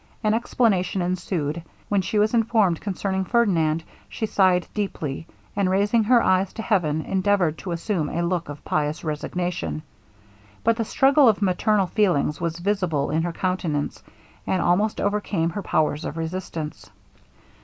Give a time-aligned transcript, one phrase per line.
[0.23, 6.23] An explanation ensued; When she was informed concerning Ferdinand, she sighed deeply, and raising her
[6.23, 9.83] eyes to heaven, endeavoured to assume a look of pious resignation;
[10.63, 14.01] but the struggle of maternal feelings was visible in her countenance,
[14.47, 16.89] and almost overcame her powers of resistance.